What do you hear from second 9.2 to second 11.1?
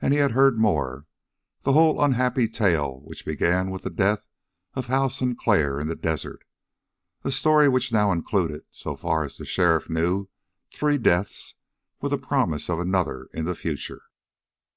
as the sheriff knew, three